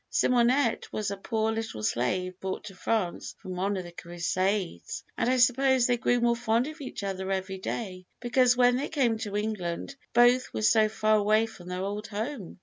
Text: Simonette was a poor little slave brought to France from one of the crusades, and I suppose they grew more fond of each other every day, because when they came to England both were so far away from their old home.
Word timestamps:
Simonette 0.09 0.91
was 0.91 1.11
a 1.11 1.17
poor 1.17 1.51
little 1.51 1.83
slave 1.83 2.39
brought 2.39 2.63
to 2.63 2.73
France 2.73 3.35
from 3.37 3.55
one 3.55 3.77
of 3.77 3.83
the 3.83 3.91
crusades, 3.91 5.03
and 5.15 5.29
I 5.29 5.37
suppose 5.37 5.85
they 5.85 5.97
grew 5.97 6.19
more 6.19 6.35
fond 6.35 6.65
of 6.65 6.81
each 6.81 7.03
other 7.03 7.31
every 7.31 7.59
day, 7.59 8.07
because 8.19 8.57
when 8.57 8.77
they 8.77 8.89
came 8.89 9.19
to 9.19 9.37
England 9.37 9.95
both 10.15 10.51
were 10.55 10.63
so 10.63 10.89
far 10.89 11.17
away 11.17 11.45
from 11.45 11.67
their 11.67 11.83
old 11.83 12.07
home. 12.07 12.57